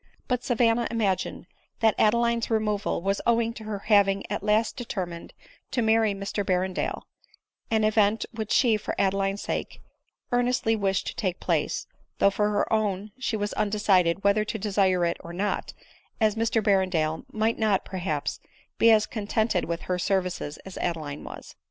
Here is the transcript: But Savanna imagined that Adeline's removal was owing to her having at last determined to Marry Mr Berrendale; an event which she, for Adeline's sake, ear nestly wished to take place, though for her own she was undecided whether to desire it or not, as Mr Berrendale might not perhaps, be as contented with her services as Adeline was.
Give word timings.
But 0.27 0.43
Savanna 0.43 0.87
imagined 0.89 1.45
that 1.79 1.93
Adeline's 1.99 2.49
removal 2.49 3.03
was 3.03 3.21
owing 3.27 3.53
to 3.53 3.65
her 3.65 3.77
having 3.85 4.23
at 4.31 4.41
last 4.41 4.75
determined 4.75 5.31
to 5.69 5.83
Marry 5.83 6.15
Mr 6.15 6.43
Berrendale; 6.43 7.03
an 7.69 7.83
event 7.83 8.25
which 8.31 8.51
she, 8.51 8.77
for 8.77 8.95
Adeline's 8.99 9.43
sake, 9.43 9.79
ear 10.33 10.39
nestly 10.41 10.75
wished 10.75 11.05
to 11.05 11.15
take 11.15 11.39
place, 11.39 11.85
though 12.17 12.31
for 12.31 12.49
her 12.49 12.73
own 12.73 13.11
she 13.19 13.37
was 13.37 13.53
undecided 13.53 14.23
whether 14.23 14.43
to 14.43 14.57
desire 14.57 15.05
it 15.05 15.17
or 15.19 15.33
not, 15.33 15.71
as 16.19 16.33
Mr 16.35 16.63
Berrendale 16.63 17.23
might 17.31 17.59
not 17.59 17.85
perhaps, 17.85 18.39
be 18.79 18.89
as 18.89 19.05
contented 19.05 19.65
with 19.65 19.81
her 19.81 19.99
services 19.99 20.57
as 20.65 20.79
Adeline 20.79 21.23
was. 21.23 21.53